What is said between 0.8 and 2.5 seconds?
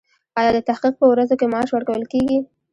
په ورځو کې معاش ورکول کیږي؟